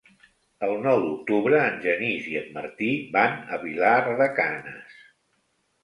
El 0.67 0.71
nou 0.85 1.01
d'octubre 1.03 1.59
en 1.67 1.77
Genís 1.85 2.31
i 2.33 2.35
en 2.41 2.49
Martí 2.57 2.91
van 3.19 3.39
a 3.59 3.63
Vilar 3.69 3.95
de 4.25 4.33
Canes. 4.43 5.03